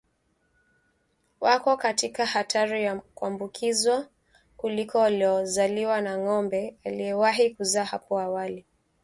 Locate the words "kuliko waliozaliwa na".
4.57-6.17